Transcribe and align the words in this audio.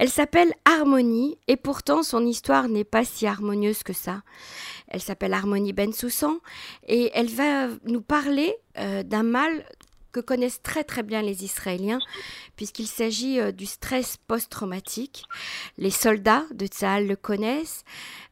Elle 0.00 0.08
s'appelle 0.08 0.54
Harmonie 0.64 1.36
et 1.46 1.58
pourtant 1.58 2.02
son 2.02 2.24
histoire 2.24 2.70
n'est 2.70 2.84
pas 2.84 3.04
si 3.04 3.26
harmonieuse 3.26 3.82
que 3.82 3.92
ça. 3.92 4.22
Elle 4.88 5.02
s'appelle 5.02 5.34
Harmonie 5.34 5.74
Bensoussan 5.74 6.38
et 6.88 7.10
elle 7.12 7.28
va 7.28 7.68
nous 7.84 8.00
parler 8.00 8.56
euh, 8.78 9.02
d'un 9.02 9.24
mal 9.24 9.62
que 10.10 10.20
connaissent 10.20 10.62
très 10.62 10.84
très 10.84 11.02
bien 11.02 11.20
les 11.20 11.44
Israéliens, 11.44 12.00
puisqu'il 12.56 12.86
s'agit 12.86 13.40
euh, 13.40 13.52
du 13.52 13.66
stress 13.66 14.16
post-traumatique. 14.26 15.24
Les 15.76 15.90
soldats 15.90 16.46
de 16.50 16.64
Tsahal 16.64 17.06
le 17.06 17.16
connaissent, 17.16 17.84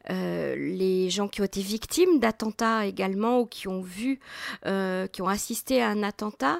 euh, 0.09 0.55
les 0.55 1.09
gens 1.09 1.27
qui 1.27 1.41
ont 1.41 1.45
été 1.45 1.61
victimes 1.61 2.19
d'attentats 2.19 2.85
également 2.85 3.41
ou 3.41 3.45
qui 3.45 3.67
ont 3.67 3.81
vu, 3.81 4.19
euh, 4.65 5.07
qui 5.07 5.21
ont 5.21 5.27
assisté 5.27 5.81
à 5.81 5.89
un 5.89 6.03
attentat, 6.03 6.59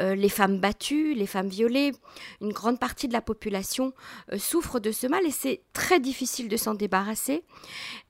les 0.00 0.28
femmes 0.28 0.60
battues, 0.60 1.14
les 1.14 1.26
femmes 1.26 1.48
violées, 1.48 1.92
une 2.40 2.52
grande 2.52 2.78
partie 2.78 3.06
de 3.06 3.12
la 3.12 3.20
population 3.20 3.92
souffre 4.38 4.80
de 4.80 4.92
ce 4.92 5.06
mal 5.06 5.26
et 5.26 5.30
c'est 5.30 5.60
très 5.72 6.00
difficile 6.00 6.48
de 6.48 6.56
s'en 6.56 6.74
débarrasser. 6.74 7.42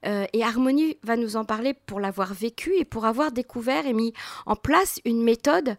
et 0.05 0.45
Harmonie 0.45 0.97
va 1.03 1.17
nous 1.17 1.37
en 1.37 1.45
parler 1.45 1.75
pour 1.75 1.99
l'avoir 1.99 2.33
vécu 2.33 2.77
et 2.77 2.85
pour 2.85 3.07
avoir 3.07 3.33
découvert 3.33 3.87
et 3.87 3.93
mis 3.93 4.13
en 4.47 4.55
place 4.55 5.01
une 5.05 5.23
méthode 5.23 5.77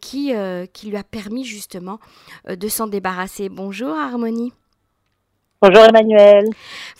qui, 0.00 0.32
qui 0.72 0.88
lui 0.88 0.96
a 0.96 1.04
permis 1.04 1.44
justement 1.44 1.98
euh, 2.48 2.56
de 2.56 2.68
s'en 2.68 2.86
débarrasser. 2.86 3.48
Bonjour 3.48 3.96
Harmonie. 3.96 4.52
Bonjour 5.62 5.84
Emmanuel. 5.84 6.46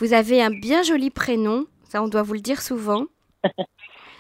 Vous 0.01 0.13
avez 0.13 0.43
un 0.43 0.51
bien 0.51 0.83
joli 0.83 1.09
prénom, 1.09 1.65
ça 1.85 2.03
on 2.03 2.09
doit 2.09 2.23
vous 2.23 2.35
le 2.35 2.41
dire 2.41 2.61
souvent. 2.61 3.07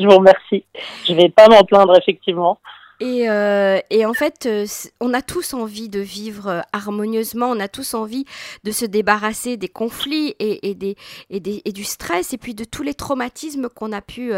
Je 0.00 0.06
vous 0.06 0.16
remercie. 0.16 0.64
Je 1.06 1.12
ne 1.12 1.18
vais 1.18 1.28
pas 1.28 1.46
m'en 1.46 1.62
plaindre 1.62 1.94
effectivement. 1.98 2.58
Et, 3.00 3.30
euh, 3.30 3.78
et, 3.88 4.04
en 4.04 4.12
fait, 4.12 4.44
euh, 4.44 4.66
on 5.00 5.14
a 5.14 5.22
tous 5.22 5.54
envie 5.54 5.88
de 5.88 6.00
vivre 6.00 6.48
euh, 6.48 6.60
harmonieusement, 6.74 7.46
on 7.46 7.58
a 7.58 7.66
tous 7.66 7.94
envie 7.94 8.26
de 8.64 8.70
se 8.72 8.84
débarrasser 8.84 9.56
des 9.56 9.68
conflits 9.68 10.34
et, 10.38 10.68
et, 10.68 10.74
des, 10.74 10.96
et, 11.30 11.72
du 11.72 11.84
stress 11.84 12.34
et 12.34 12.38
puis 12.38 12.54
de 12.54 12.64
tous 12.64 12.82
les 12.82 12.92
traumatismes 12.92 13.70
qu'on 13.70 13.92
a 13.92 14.02
pu 14.02 14.32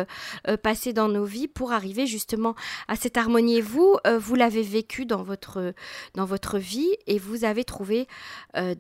passer 0.63 0.93
dans 0.93 1.09
nos 1.09 1.25
vies 1.25 1.49
pour 1.49 1.73
arriver 1.73 2.07
justement 2.07 2.55
à 2.87 2.95
cette 2.95 3.17
harmonie. 3.17 3.59
Et 3.59 3.61
vous, 3.61 3.97
vous 4.19 4.35
l'avez 4.37 4.63
vécu 4.63 5.07
dans 5.07 5.23
votre, 5.23 5.75
dans 6.15 6.25
votre 6.25 6.59
vie 6.59 6.91
et 7.07 7.19
vous 7.19 7.45
avez 7.45 7.65
trouvé 7.65 8.07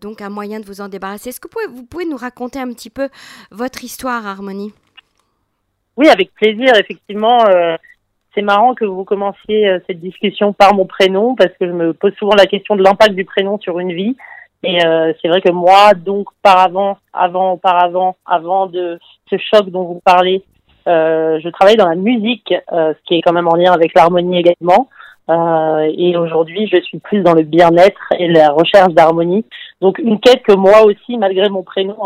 donc 0.01 0.21
un 0.21 0.31
moyen 0.31 0.61
de 0.61 0.67
vous 0.67 0.81
en 0.81 0.89
débarrasser. 0.89 1.31
Est-ce 1.31 1.41
que 1.41 1.49
vous 1.71 1.85
pouvez 1.85 2.05
nous 2.05 2.17
raconter 2.17 2.59
un 2.61 2.73
petit 2.73 2.91
peu 2.91 3.09
votre 3.51 3.83
histoire, 3.85 4.27
Harmonie? 4.27 4.73
Oui, 5.97 6.09
avec 6.09 6.33
plaisir, 6.35 6.75
effectivement 6.77 7.45
c'est 8.35 8.43
marrant 8.43 8.75
que 8.75 8.85
vous 8.85 9.05
commenciez 9.05 9.69
euh, 9.69 9.79
cette 9.87 10.01
discussion 10.01 10.53
par 10.53 10.75
mon 10.75 10.87
prénom 10.87 11.35
parce 11.35 11.53
que 11.61 11.67
je 11.67 11.73
me 11.73 11.93
pose 11.93 12.15
souvent 12.15 12.35
la 12.35 12.47
question 12.47 12.77
de 12.77 12.83
l'impact 12.83 13.15
du 13.15 13.25
prénom 13.25 13.59
sur 13.59 13.79
une 13.79 13.93
vie. 13.93 14.17
Et 14.65 14.85
euh, 14.87 15.13
c'est 15.21 15.29
vrai 15.29 15.41
que 15.41 15.51
moi, 15.51 15.95
donc, 15.95 16.29
par 16.43 16.59
avant, 16.59 16.97
avant, 17.13 17.53
auparavant, 17.53 18.17
avant 18.25 18.67
de 18.67 18.99
ce 19.29 19.37
choc 19.37 19.69
dont 19.71 19.85
vous 19.85 20.01
parlez, 20.05 20.45
euh, 20.89 21.41
je 21.43 21.49
travaille 21.49 21.77
dans 21.77 21.89
la 21.89 21.95
musique, 21.95 22.53
euh, 22.73 22.95
ce 22.95 22.99
qui 23.07 23.15
est 23.15 23.23
quand 23.23 23.33
même 23.33 23.49
en 23.49 23.57
lien 23.57 23.73
avec 23.73 23.93
l'harmonie 23.95 24.39
également. 24.39 24.89
Euh, 25.31 25.91
et 25.97 26.17
aujourd'hui, 26.17 26.69
je 26.73 26.81
suis 26.81 26.99
plus 26.99 27.23
dans 27.23 27.35
le 27.35 27.43
bien-être 27.43 28.13
et 28.19 28.29
la 28.29 28.51
recherche 28.51 28.93
d'harmonie. 28.93 29.45
Donc, 29.81 29.99
une 29.99 30.21
quête 30.21 30.43
que 30.43 30.55
moi 30.55 30.83
aussi, 30.85 31.17
malgré 31.17 31.49
mon 31.49 31.63
prénom, 31.63 31.97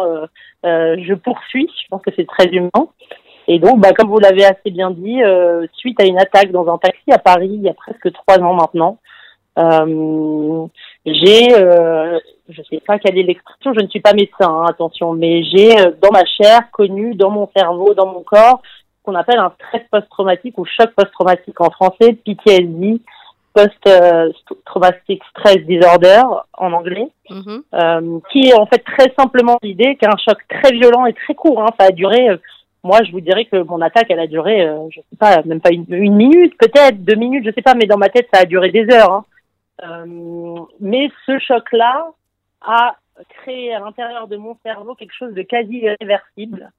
je 0.65 1.15
poursuis. 1.15 1.71
Je 1.83 1.89
pense 1.89 2.03
que 2.03 2.11
c'est 2.17 2.27
très 2.27 2.47
humain. 2.47 2.89
Et 3.49 3.59
donc, 3.59 3.81
bah, 3.81 3.93
comme 3.93 4.09
vous 4.09 4.19
l'avez 4.19 4.45
assez 4.45 4.71
bien 4.71 4.91
dit, 4.91 5.23
euh, 5.23 5.67
suite 5.75 6.01
à 6.01 6.05
une 6.05 6.19
attaque 6.19 6.51
dans 6.51 6.73
un 6.73 6.79
taxi 6.79 7.13
à 7.13 7.19
Paris 7.19 7.51
il 7.53 7.63
y 7.63 7.69
a 7.69 7.75
presque 7.75 8.13
trois 8.13 8.39
ans 8.41 8.55
maintenant, 8.55 8.99
euh, 9.59 10.67
j'ai, 11.07 11.55
euh, 11.55 12.19
je 12.49 12.63
sais 12.71 12.81
pas 12.87 12.99
quelle 12.99 13.19
est 13.19 13.23
l'expression, 13.23 13.73
je 13.75 13.83
ne 13.83 13.89
suis 13.89 14.01
pas 14.01 14.13
médecin, 14.13 14.49
hein, 14.49 14.67
attention, 14.69 15.13
mais 15.15 15.45
j'ai 15.45 15.79
euh, 15.79 15.93
dans 16.03 16.11
ma 16.13 16.25
chair 16.25 16.71
connu, 16.73 17.15
dans 17.15 17.31
mon 17.31 17.49
cerveau, 17.57 17.95
dans 17.95 18.07
mon 18.07 18.23
corps, 18.23 18.61
ce 18.65 19.03
qu'on 19.05 19.15
appelle 19.15 19.39
un 19.39 19.53
stress 19.55 19.83
post-traumatique 19.91 20.59
ou 20.59 20.67
choc 20.67 20.91
post-traumatique 20.95 21.61
en 21.61 21.71
français, 21.71 22.19
PTSD, 22.25 23.01
post-traumatic 23.55 25.23
stress 25.31 25.59
disorder 25.65 26.23
en 26.59 26.73
anglais, 26.73 27.09
mm-hmm. 27.31 27.63
euh, 27.75 28.19
qui 28.31 28.49
est 28.49 28.55
en 28.55 28.67
fait 28.67 28.85
très 28.85 29.11
simplement 29.19 29.57
l'idée 29.63 29.97
qu'un 29.97 30.17
choc 30.19 30.39
très 30.51 30.73
violent 30.73 31.07
et 31.07 31.15
très 31.15 31.35
court, 31.35 31.63
hein, 31.63 31.69
ça 31.81 31.87
a 31.87 31.91
duré 31.91 32.29
euh, 32.29 32.37
moi, 32.87 33.03
je 33.03 33.13
vous 33.13 33.21
dirais 33.21 33.45
que 33.45 33.63
mon 33.63 33.81
attaque, 33.81 34.07
elle 34.11 34.21
a 34.21 34.27
duré, 34.27 34.63
euh, 34.63 34.89
je 34.91 35.01
sais 35.01 35.17
pas, 35.19 35.43
même 35.43 35.61
pas 35.61 35.73
une, 35.73 35.85
minute, 35.89 36.57
peut-être 36.57 37.05
deux 37.05 37.17
minutes, 37.17 37.45
je 37.45 37.53
sais 37.53 37.63
pas, 37.63 37.75
mais 37.75 37.87
dans 37.87 37.99
ma 37.99 38.09
tête, 38.09 38.29
ça 38.33 38.41
a 38.41 38.45
duré 38.45 38.71
des 38.71 38.89
heures. 38.93 39.13
Hein. 39.13 39.25
Euh, 39.83 40.61
mais 40.81 41.11
ce 41.27 41.39
choc-là 41.39 42.13
a 42.63 42.97
créé 43.29 43.75
à 43.75 43.81
l'intérieur 43.81 44.29
de 44.29 44.37
mon 44.37 44.57
cerveau 44.65 44.95
quelque 44.95 45.15
chose 45.15 45.35
de 45.35 45.43
quasi 45.43 45.79
irréversible, 45.79 46.71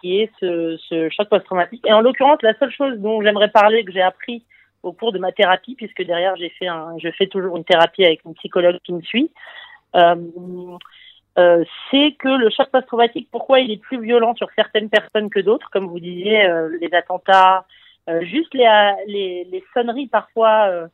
qui 0.00 0.20
est 0.20 0.30
ce, 0.38 1.08
choc 1.10 1.28
post-traumatique. 1.28 1.84
Et 1.86 1.92
en 1.92 2.00
l'occurrence, 2.00 2.42
la 2.42 2.56
seule 2.58 2.72
chose 2.72 2.98
dont 2.98 3.22
j'aimerais 3.22 3.50
parler, 3.50 3.84
que 3.84 3.92
j'ai 3.92 4.02
appris 4.02 4.44
au 4.82 4.92
cours 4.92 5.12
de 5.12 5.18
ma 5.18 5.32
thérapie, 5.32 5.74
puisque 5.76 6.02
derrière 6.02 6.36
j'ai 6.36 6.50
fait 6.50 6.68
je 6.98 7.10
fais 7.12 7.26
toujours 7.26 7.56
une 7.56 7.64
thérapie 7.64 8.04
avec 8.04 8.20
une 8.26 8.34
psychologue 8.34 8.78
qui 8.84 8.92
me 8.92 9.00
suit. 9.00 9.30
Euh, 9.96 10.14
euh, 11.36 11.64
c'est 11.90 12.12
que 12.18 12.28
le 12.28 12.48
choc 12.50 12.68
post-traumatique, 12.70 13.28
pourquoi 13.30 13.60
il 13.60 13.70
est 13.72 13.80
plus 13.80 14.00
violent 14.00 14.34
sur 14.34 14.48
certaines 14.54 14.88
personnes 14.88 15.30
que 15.30 15.40
d'autres, 15.40 15.68
comme 15.70 15.86
vous 15.86 15.98
disiez, 15.98 16.44
euh, 16.44 16.68
les 16.80 16.94
attentats, 16.94 17.66
euh, 18.08 18.24
juste 18.24 18.54
les, 18.54 18.68
les, 19.08 19.44
les, 19.50 19.64
sonneries 19.72 20.06
parfois 20.06 20.88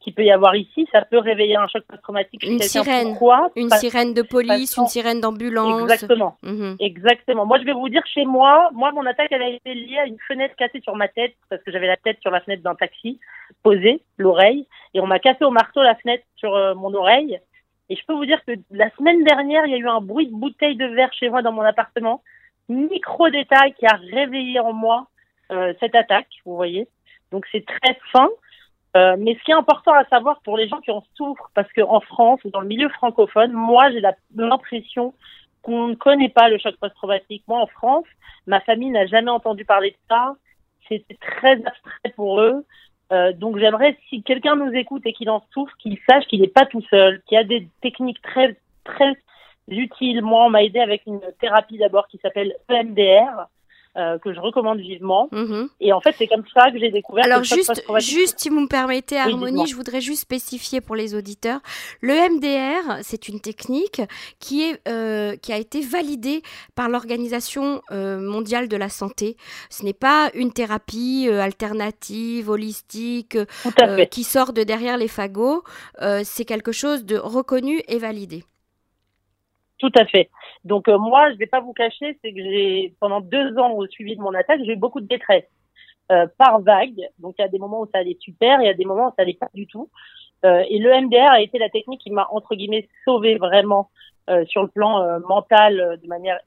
qu'il 0.00 0.14
peut 0.14 0.24
y 0.24 0.30
avoir 0.30 0.54
ici, 0.54 0.86
ça 0.92 1.02
peut 1.02 1.18
réveiller 1.18 1.56
un 1.56 1.66
choc 1.66 1.82
post-traumatique. 1.88 2.42
Une 2.44 2.60
sirène, 2.60 3.08
pourquoi? 3.08 3.50
Une 3.56 3.70
sirène 3.70 4.12
de 4.12 4.22
police, 4.22 4.76
une 4.76 4.86
sirène 4.86 5.20
d'ambulance. 5.20 5.82
Exactement, 5.82 6.36
mhm. 6.42 6.76
exactement. 6.78 7.46
Moi, 7.46 7.58
je 7.58 7.64
vais 7.64 7.72
vous 7.72 7.88
dire 7.88 8.02
chez 8.06 8.24
moi, 8.24 8.70
moi, 8.72 8.92
mon 8.92 9.04
attaque, 9.06 9.28
elle 9.32 9.42
a 9.42 9.48
été 9.48 9.74
liée 9.74 9.98
à 9.98 10.06
une 10.06 10.18
fenêtre 10.28 10.54
cassée 10.56 10.80
sur 10.82 10.94
ma 10.94 11.08
tête 11.08 11.34
parce 11.50 11.62
que 11.62 11.72
j'avais 11.72 11.86
la 11.86 11.96
tête 11.96 12.18
sur 12.20 12.30
la 12.30 12.40
fenêtre 12.40 12.62
d'un 12.62 12.74
taxi, 12.74 13.18
posée, 13.62 14.02
l'oreille, 14.18 14.66
et 14.92 15.00
on 15.00 15.06
m'a 15.06 15.18
cassé 15.18 15.44
au 15.44 15.50
marteau 15.50 15.82
la 15.82 15.94
fenêtre 15.94 16.24
sur 16.36 16.50
mon 16.76 16.94
oreille. 16.94 17.40
Et 17.88 17.96
je 17.96 18.04
peux 18.06 18.14
vous 18.14 18.26
dire 18.26 18.42
que 18.46 18.52
la 18.70 18.90
semaine 18.96 19.24
dernière, 19.24 19.66
il 19.66 19.72
y 19.72 19.74
a 19.74 19.78
eu 19.78 19.88
un 19.88 20.00
bruit 20.00 20.26
de 20.26 20.34
bouteille 20.34 20.76
de 20.76 20.86
verre 20.86 21.12
chez 21.12 21.28
moi 21.28 21.42
dans 21.42 21.52
mon 21.52 21.62
appartement. 21.62 22.22
Micro 22.68 23.28
détail 23.28 23.74
qui 23.74 23.86
a 23.86 23.96
réveillé 24.10 24.58
en 24.58 24.72
moi 24.72 25.08
euh, 25.52 25.74
cette 25.80 25.94
attaque, 25.94 26.28
vous 26.46 26.56
voyez. 26.56 26.88
Donc 27.30 27.46
c'est 27.52 27.64
très 27.66 27.98
fin. 28.12 28.28
Euh, 28.96 29.16
mais 29.18 29.34
ce 29.34 29.42
qui 29.42 29.50
est 29.50 29.54
important 29.54 29.92
à 29.92 30.04
savoir 30.04 30.40
pour 30.42 30.56
les 30.56 30.68
gens 30.68 30.80
qui 30.80 30.92
en 30.92 31.04
souffrent, 31.14 31.50
parce 31.54 31.70
qu'en 31.72 32.00
France, 32.00 32.40
dans 32.44 32.60
le 32.60 32.68
milieu 32.68 32.88
francophone, 32.88 33.52
moi 33.52 33.90
j'ai 33.90 34.00
l'impression 34.34 35.14
qu'on 35.62 35.88
ne 35.88 35.94
connaît 35.94 36.28
pas 36.28 36.48
le 36.48 36.58
choc 36.58 36.76
post-traumatique. 36.76 37.42
Moi 37.48 37.60
en 37.60 37.66
France, 37.66 38.06
ma 38.46 38.60
famille 38.60 38.90
n'a 38.90 39.06
jamais 39.06 39.30
entendu 39.30 39.64
parler 39.64 39.90
de 39.90 39.96
ça. 40.08 40.34
C'était 40.88 41.16
très 41.16 41.54
abstrait 41.66 42.12
pour 42.14 42.40
eux. 42.40 42.64
Euh, 43.12 43.32
donc 43.32 43.58
j'aimerais, 43.58 43.96
si 44.08 44.22
quelqu'un 44.22 44.56
nous 44.56 44.72
écoute 44.72 45.02
et 45.04 45.12
qu'il 45.12 45.30
en 45.30 45.44
souffre, 45.52 45.76
qu'il 45.78 45.98
sache 46.08 46.24
qu'il 46.26 46.40
n'est 46.40 46.48
pas 46.48 46.66
tout 46.66 46.82
seul, 46.90 47.22
qu'il 47.26 47.36
y 47.36 47.40
a 47.40 47.44
des 47.44 47.68
techniques 47.82 48.22
très 48.22 48.56
très 48.84 49.14
utiles. 49.68 50.22
Moi, 50.22 50.46
on 50.46 50.50
m'a 50.50 50.62
aidé 50.62 50.80
avec 50.80 51.02
une 51.06 51.20
thérapie 51.40 51.78
d'abord 51.78 52.06
qui 52.08 52.18
s'appelle 52.18 52.54
EMDR, 52.68 53.46
euh, 53.96 54.18
que 54.18 54.34
je 54.34 54.40
recommande 54.40 54.80
vivement. 54.80 55.28
Mhm. 55.30 55.68
Et 55.80 55.92
en 55.92 56.00
fait, 56.00 56.16
c'est 56.18 56.26
comme 56.26 56.42
ça 56.52 56.72
que 56.72 56.78
j'ai 56.80 56.90
découvert. 56.90 57.24
Alors 57.24 57.44
juste, 57.44 57.80
juste 58.00 58.40
si 58.40 58.48
vous 58.48 58.58
me 58.58 58.66
permettez, 58.66 59.16
Harmonie, 59.16 59.68
je 59.68 59.76
voudrais 59.76 60.00
juste 60.00 60.22
spécifier 60.22 60.80
pour 60.80 60.96
les 60.96 61.14
auditeurs. 61.14 61.60
Le 62.00 62.14
MDR, 62.14 63.02
c'est 63.02 63.28
une 63.28 63.40
technique 63.40 64.02
qui 64.40 64.64
est 64.64 64.80
euh, 64.88 65.36
qui 65.36 65.52
a 65.52 65.58
été 65.58 65.80
validée 65.80 66.42
par 66.74 66.88
l'Organisation 66.88 67.82
euh, 67.92 68.18
mondiale 68.18 68.68
de 68.68 68.76
la 68.76 68.88
santé. 68.88 69.36
Ce 69.70 69.84
n'est 69.84 69.92
pas 69.92 70.28
une 70.34 70.52
thérapie 70.52 71.28
alternative, 71.28 72.50
holistique, 72.50 73.38
qui 74.10 74.24
sort 74.24 74.52
de 74.52 74.64
derrière 74.64 74.96
les 74.96 75.08
fagots. 75.08 75.62
c'est 76.24 76.44
quelque 76.44 76.72
chose 76.72 77.04
de 77.04 77.16
reconnu 77.16 77.80
et 77.86 77.98
validé. 77.98 78.42
Tout 79.78 79.92
à 79.96 80.04
fait. 80.06 80.30
Donc 80.64 80.88
euh, 80.88 80.98
moi, 80.98 81.30
je 81.32 81.36
vais 81.36 81.46
pas 81.46 81.60
vous 81.60 81.72
cacher, 81.72 82.18
c'est 82.22 82.32
que 82.32 82.40
j'ai 82.40 82.94
pendant 83.00 83.20
deux 83.20 83.56
ans 83.58 83.72
au 83.72 83.86
suivi 83.86 84.16
de 84.16 84.22
mon 84.22 84.34
attaque, 84.34 84.60
j'ai 84.64 84.72
eu 84.72 84.76
beaucoup 84.76 85.00
de 85.00 85.06
détresse 85.06 85.44
euh, 86.10 86.26
par 86.38 86.60
vague. 86.60 87.08
Donc 87.18 87.34
il 87.38 87.42
y 87.42 87.44
a 87.44 87.48
des 87.48 87.58
moments 87.58 87.80
où 87.80 87.86
ça 87.92 87.98
allait 87.98 88.16
super, 88.20 88.60
il 88.60 88.66
y 88.66 88.70
a 88.70 88.74
des 88.74 88.84
moments 88.84 89.08
où 89.08 89.14
ça 89.16 89.22
allait 89.22 89.34
pas 89.34 89.50
du 89.54 89.66
tout. 89.66 89.88
Euh, 90.44 90.62
et 90.68 90.78
le 90.78 90.90
MDR 91.00 91.30
a 91.30 91.40
été 91.40 91.58
la 91.58 91.70
technique 91.70 92.00
qui 92.02 92.10
m'a 92.10 92.28
entre 92.30 92.54
guillemets 92.54 92.88
sauvé 93.04 93.36
vraiment 93.36 93.90
euh, 94.28 94.44
sur 94.46 94.62
le 94.62 94.68
plan 94.68 95.00
euh, 95.00 95.18
mental 95.26 95.98
de 96.02 96.06
manière 96.06 96.38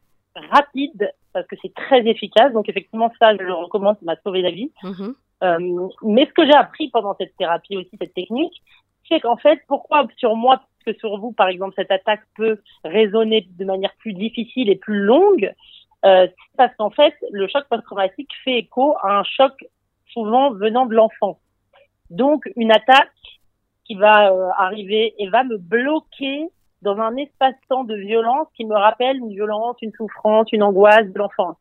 rapide 0.52 1.12
parce 1.34 1.48
que 1.48 1.56
c'est 1.62 1.74
très 1.74 2.06
efficace. 2.08 2.54
Donc 2.54 2.70
effectivement 2.70 3.12
ça, 3.20 3.36
je 3.36 3.42
le 3.42 3.54
recommande, 3.54 3.98
ça 4.00 4.06
m'a 4.06 4.16
sauvé 4.24 4.42
la 4.42 4.52
vie. 4.52 4.72
Mm-hmm. 4.84 5.94
mais 6.04 6.26
ce 6.26 6.34
que 6.34 6.46
j'ai 6.46 6.56
appris 6.56 6.90
pendant 6.90 7.16
cette 7.16 7.36
thérapie 7.38 7.78
aussi, 7.78 7.92
cette 8.00 8.14
technique, 8.14 8.62
c'est 9.08 9.20
qu'en 9.20 9.38
fait, 9.38 9.60
pourquoi 9.68 10.08
sur 10.18 10.36
moi 10.36 10.62
sur 10.94 11.18
vous, 11.18 11.32
par 11.32 11.48
exemple, 11.48 11.74
cette 11.76 11.92
attaque 11.92 12.22
peut 12.36 12.62
résonner 12.84 13.48
de 13.58 13.66
manière 13.66 13.94
plus 14.00 14.14
difficile 14.14 14.70
et 14.70 14.76
plus 14.76 15.00
longue, 15.00 15.54
euh, 16.06 16.28
parce 16.58 16.76
qu'en 16.76 16.90
fait, 16.90 17.14
le 17.32 17.48
choc 17.48 17.66
post-traumatique 17.70 18.30
fait 18.44 18.60
écho 18.60 18.96
à 19.02 19.20
un 19.20 19.24
choc 19.24 19.54
souvent 20.08 20.52
venant 20.52 20.86
de 20.86 20.94
l'enfant. 20.94 21.40
Donc, 22.10 22.50
une 22.56 22.72
attaque 22.72 23.12
qui 23.86 23.96
va 23.96 24.32
euh, 24.32 24.50
arriver 24.58 25.14
et 25.18 25.30
va 25.30 25.44
me 25.44 25.58
bloquer 25.58 26.50
dans 26.82 26.98
un 26.98 27.16
espace-temps 27.16 27.84
de 27.84 27.96
violence 27.96 28.48
qui 28.56 28.66
me 28.66 28.76
rappelle 28.76 29.18
une 29.18 29.30
violence, 29.30 29.78
une 29.82 29.92
souffrance, 29.94 30.52
une 30.52 30.64
angoisse 30.64 31.08
de 31.08 31.18
l'enfance. 31.18 31.58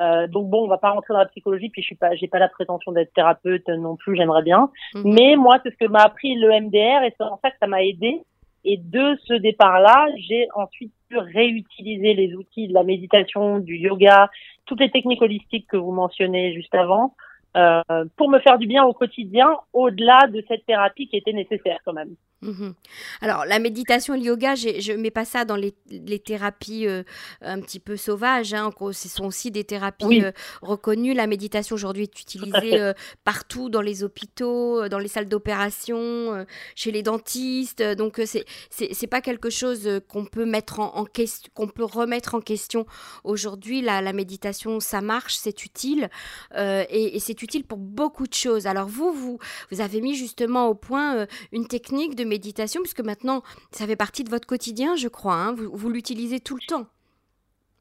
Euh, 0.00 0.26
donc 0.26 0.50
bon, 0.50 0.64
on 0.64 0.68
va 0.68 0.78
pas 0.78 0.90
rentrer 0.90 1.14
dans 1.14 1.20
la 1.20 1.26
psychologie, 1.26 1.70
puis 1.70 1.82
je 1.82 1.86
suis 1.86 1.96
pas, 1.96 2.14
j'ai 2.14 2.28
pas 2.28 2.38
la 2.38 2.48
prétention 2.48 2.92
d'être 2.92 3.12
thérapeute 3.14 3.68
non 3.68 3.96
plus, 3.96 4.16
j'aimerais 4.16 4.42
bien. 4.42 4.70
Mhm. 4.94 5.14
Mais 5.14 5.36
moi, 5.36 5.58
c'est 5.62 5.70
ce 5.70 5.76
que 5.76 5.90
m'a 5.90 6.02
appris 6.02 6.34
le 6.34 6.48
MDR 6.48 7.02
et 7.04 7.14
c'est 7.16 7.24
en 7.24 7.38
fait 7.38 7.54
ça 7.60 7.66
m'a 7.66 7.82
aidé. 7.82 8.22
Et 8.64 8.78
de 8.78 9.16
ce 9.24 9.34
départ-là, 9.34 10.08
j'ai 10.28 10.48
ensuite 10.54 10.92
pu 11.08 11.18
réutiliser 11.18 12.14
les 12.14 12.34
outils 12.34 12.66
de 12.66 12.74
la 12.74 12.82
méditation, 12.82 13.60
du 13.60 13.76
yoga, 13.76 14.28
toutes 14.66 14.80
les 14.80 14.90
techniques 14.90 15.22
holistiques 15.22 15.68
que 15.68 15.76
vous 15.76 15.92
mentionnez 15.92 16.52
juste 16.52 16.74
avant, 16.74 17.14
euh, 17.56 18.04
pour 18.16 18.28
me 18.28 18.40
faire 18.40 18.58
du 18.58 18.66
bien 18.66 18.84
au 18.84 18.92
quotidien, 18.92 19.56
au-delà 19.72 20.26
de 20.26 20.44
cette 20.48 20.66
thérapie 20.66 21.06
qui 21.06 21.16
était 21.16 21.32
nécessaire 21.32 21.78
quand 21.84 21.92
même. 21.92 22.16
Mhm. 22.42 22.74
Alors, 23.22 23.46
la 23.46 23.58
méditation 23.58 24.14
et 24.14 24.18
le 24.18 24.24
yoga, 24.24 24.54
je 24.54 24.92
ne 24.92 24.98
mets 24.98 25.10
pas 25.10 25.24
ça 25.24 25.46
dans 25.46 25.56
les, 25.56 25.72
thérapies 26.18 26.86
euh, 26.86 27.02
un 27.40 27.60
petit 27.60 27.80
peu 27.80 27.96
sauvages. 27.96 28.52
Hein. 28.52 28.70
Ce 28.92 29.08
sont 29.08 29.24
aussi 29.24 29.50
des 29.50 29.64
thérapies 29.64 30.22
euh, 30.22 30.32
reconnues. 30.60 31.14
La 31.14 31.26
méditation 31.26 31.74
aujourd'hui 31.74 32.04
est 32.04 32.20
utilisée 32.20 32.78
euh, 32.78 32.92
partout, 33.24 33.70
dans 33.70 33.80
les 33.80 34.04
hôpitaux, 34.04 34.86
dans 34.88 34.98
les 34.98 35.08
salles 35.08 35.28
d'opération, 35.28 36.46
chez 36.74 36.90
les 36.90 37.02
dentistes. 37.02 37.82
Donc, 37.82 38.20
c'est 38.24 38.44
n'est 38.80 39.08
pas 39.08 39.20
quelque 39.22 39.50
chose 39.50 39.88
qu'on 40.08 40.26
peut, 40.26 40.44
mettre 40.44 40.80
en, 40.80 41.04
question, 41.04 41.50
qu'on 41.54 41.68
peut 41.68 41.84
remettre 41.84 42.34
en 42.34 42.40
question 42.40 42.86
aujourd'hui. 43.24 43.80
La, 43.80 44.02
la, 44.02 44.12
méditation, 44.12 44.80
ça 44.80 45.00
marche, 45.00 45.36
c'est 45.36 45.64
utile. 45.64 46.10
et, 46.54 47.16
et 47.16 47.18
c'est 47.18 47.42
utile 47.42 47.64
pour 47.64 47.78
beaucoup 47.78 48.26
de 48.26 48.34
choses. 48.34 48.66
Alors, 48.66 48.88
vous, 48.88 49.12
vous, 49.12 49.38
vous 49.70 49.80
avez 49.80 50.00
mis 50.00 50.14
justement 50.14 50.68
au 50.68 50.74
point 50.74 51.26
une 51.52 51.66
technique 51.66 52.14
de 52.14 52.26
méditation, 52.26 52.35
puisque 52.38 53.00
maintenant, 53.00 53.42
ça 53.70 53.86
fait 53.86 53.96
partie 53.96 54.24
de 54.24 54.30
votre 54.30 54.46
quotidien, 54.46 54.96
je 54.96 55.08
crois. 55.08 55.34
Hein. 55.34 55.54
Vous, 55.56 55.90
l'utilisez 55.90 56.40
tout 56.40 56.56
le 56.56 56.66
temps. 56.66 56.86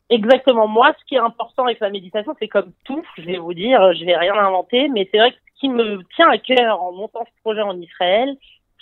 Exactement. 0.10 0.68
Moi, 0.68 0.94
ce 1.00 1.06
qui 1.06 1.16
est 1.16 1.20
important 1.20 1.66
avec 1.66 1.80
la 1.80 1.90
méditation, 1.90 2.36
c'est 2.40 2.48
comme 2.48 2.72
tout, 2.84 3.04
je 3.18 3.24
vais 3.24 3.38
vous 3.38 3.54
dire, 3.54 3.94
je 3.94 4.06
vais 4.06 4.16
rien 4.16 4.36
inventer, 4.36 4.88
mais 4.90 5.08
c'est 5.12 5.18
vrai 5.18 5.32
que 5.32 5.38
ce 5.38 5.60
qui 5.60 5.70
me 5.70 6.04
tient 6.16 6.30
à 6.30 6.38
cœur 6.38 6.82
en 6.82 6.92
montant 6.92 7.26
ce 7.26 7.42
projet 7.42 7.62
en 7.62 7.80
Israël, 7.80 8.38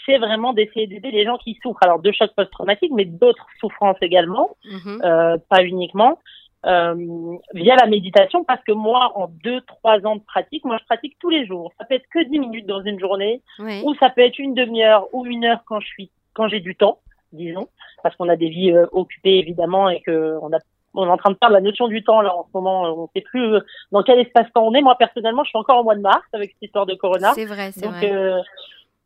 c'est 0.05 0.17
vraiment 0.17 0.51
d'essayer 0.51 0.85
d'aider 0.87 1.11
les 1.11 1.23
gens 1.23 1.37
qui 1.37 1.57
souffrent, 1.63 1.83
alors 1.83 1.99
de 1.99 2.11
chocs 2.11 2.33
post-traumatiques, 2.35 2.91
mais 2.93 3.05
d'autres 3.05 3.47
souffrances 3.61 3.97
également, 4.01 4.57
mhm. 4.65 5.01
euh, 5.03 5.37
pas 5.49 5.63
uniquement, 5.63 6.19
euh, 6.65 7.37
via 7.53 7.75
la 7.75 7.87
méditation, 7.87 8.43
parce 8.43 8.63
que 8.63 8.71
moi, 8.71 9.11
en 9.15 9.27
deux, 9.43 9.61
trois 9.61 10.05
ans 10.05 10.15
de 10.15 10.21
pratique, 10.21 10.63
moi, 10.65 10.77
je 10.79 10.85
pratique 10.85 11.17
tous 11.19 11.29
les 11.29 11.45
jours. 11.45 11.71
Ça 11.77 11.85
peut 11.85 11.95
être 11.95 12.07
que 12.11 12.23
dix 12.23 12.39
minutes 12.39 12.65
dans 12.65 12.81
une 12.81 12.99
journée, 12.99 13.41
ou 13.59 13.93
ça 13.95 14.09
peut 14.09 14.21
être 14.21 14.39
une 14.39 14.53
demi-heure 14.53 15.07
ou 15.13 15.25
une 15.25 15.45
heure 15.45 15.63
quand 15.65 15.79
je 15.79 15.87
suis, 15.87 16.11
quand 16.33 16.47
j'ai 16.47 16.59
du 16.59 16.75
temps, 16.75 16.99
disons, 17.31 17.67
parce 18.01 18.15
qu'on 18.15 18.29
a 18.29 18.35
des 18.35 18.49
vies 18.49 18.71
euh, 18.71 18.85
occupées 18.91 19.39
évidemment 19.39 19.89
et 19.89 20.01
que 20.01 20.37
on 20.41 20.53
a 20.53 20.59
on 20.95 21.07
est 21.07 21.09
en 21.09 21.17
train 21.17 21.31
de 21.31 21.35
perdre 21.35 21.55
la 21.55 21.61
notion 21.61 21.87
du 21.87 22.03
temps 22.03 22.21
là 22.21 22.35
en 22.35 22.43
ce 22.43 22.49
moment. 22.53 22.83
On 22.83 23.03
ne 23.03 23.07
sait 23.15 23.21
plus 23.21 23.55
euh, 23.55 23.59
dans 23.91 24.03
quel 24.03 24.19
espace-temps 24.19 24.63
on 24.63 24.73
est. 24.73 24.81
Moi 24.81 24.95
personnellement, 24.95 25.43
je 25.43 25.49
suis 25.49 25.57
encore 25.57 25.79
au 25.79 25.83
mois 25.83 25.95
de 25.95 26.01
mars 26.01 26.23
avec 26.33 26.51
cette 26.51 26.61
histoire 26.61 26.85
de 26.85 26.93
Corona. 26.95 27.31
C'est 27.33 27.45
vrai, 27.45 27.71
c'est 27.71 27.87
vrai. 27.87 28.11
Euh, 28.11 28.39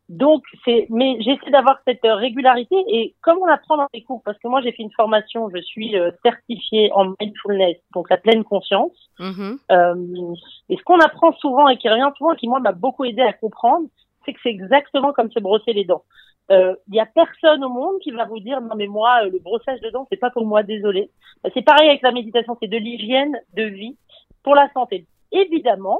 donc, 0.08 0.42
c'est, 0.64 0.86
mais 0.88 1.18
j'essaie 1.20 1.50
d'avoir 1.50 1.78
cette 1.86 2.04
euh, 2.06 2.14
régularité 2.14 2.76
et 2.88 3.14
comme 3.20 3.38
on 3.38 3.46
apprend 3.46 3.76
dans 3.76 3.88
les 3.92 4.02
cours, 4.02 4.22
parce 4.24 4.38
que 4.38 4.48
moi 4.48 4.62
j'ai 4.62 4.72
fait 4.72 4.82
une 4.82 4.92
formation, 4.92 5.50
je 5.54 5.60
suis 5.60 5.98
euh, 5.98 6.10
certifiée 6.22 6.90
en 6.94 7.12
mindfulness, 7.20 7.76
donc 7.92 8.08
la 8.08 8.16
pleine 8.16 8.42
conscience. 8.42 8.92
Mm-hmm. 9.18 9.58
Euh, 9.70 10.34
et 10.70 10.76
ce 10.76 10.82
qu'on 10.84 10.98
apprend 11.00 11.32
souvent 11.34 11.68
et 11.68 11.76
qui 11.76 11.90
revient 11.90 12.10
souvent 12.16 12.32
et 12.32 12.36
qui 12.36 12.48
moi 12.48 12.58
m'a 12.58 12.72
beaucoup 12.72 13.04
aidé 13.04 13.20
à 13.20 13.34
comprendre, 13.34 13.86
c'est 14.24 14.32
que 14.32 14.40
c'est 14.42 14.48
exactement 14.48 15.12
comme 15.12 15.30
se 15.30 15.40
brosser 15.40 15.74
les 15.74 15.84
dents. 15.84 16.04
Il 16.50 16.56
euh, 16.56 16.74
y 16.90 17.00
a 17.00 17.06
personne 17.06 17.62
au 17.62 17.68
monde 17.68 17.98
qui 18.00 18.10
va 18.10 18.24
vous 18.24 18.40
dire 18.40 18.62
non 18.62 18.76
mais 18.76 18.86
moi 18.86 19.24
le 19.24 19.38
brossage 19.38 19.80
de 19.82 19.90
dents 19.90 20.06
c'est 20.10 20.16
pas 20.16 20.30
pour 20.30 20.46
moi, 20.46 20.62
désolé. 20.62 21.10
C'est 21.52 21.62
pareil 21.62 21.90
avec 21.90 22.00
la 22.00 22.12
méditation, 22.12 22.56
c'est 22.62 22.68
de 22.68 22.78
l'hygiène 22.78 23.38
de 23.54 23.64
vie 23.64 23.98
pour 24.42 24.54
la 24.54 24.72
santé. 24.72 25.06
Évidemment, 25.32 25.98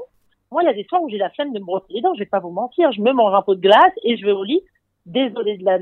moi, 0.51 0.63
il 0.63 0.65
y 0.65 0.69
a 0.69 0.73
des 0.73 0.83
soirs 0.85 1.01
où 1.01 1.09
j'ai 1.09 1.17
la 1.17 1.29
flemme 1.29 1.53
de 1.53 1.59
me 1.59 1.65
brosser 1.65 1.85
les 1.89 2.01
dents, 2.01 2.13
je 2.13 2.19
vais 2.19 2.25
pas 2.25 2.39
vous 2.39 2.49
mentir. 2.49 2.91
Je 2.91 3.01
me 3.01 3.11
mange 3.11 3.33
un 3.33 3.41
pot 3.41 3.55
de 3.55 3.61
glace 3.61 3.93
et 4.03 4.17
je 4.17 4.25
vais 4.25 4.31
au 4.31 4.43
lit. 4.43 4.61
Désolée 5.05 5.57
de 5.57 5.65
la 5.65 5.79